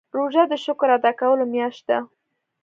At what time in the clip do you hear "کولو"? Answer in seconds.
1.19-1.45